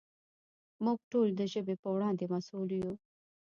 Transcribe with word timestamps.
موږ 0.83 0.99
ټول 1.11 1.27
د 1.39 1.41
ژبې 1.53 1.75
په 1.83 1.89
وړاندې 1.95 2.25
مسؤل 2.33 2.69
یو. 2.81 2.91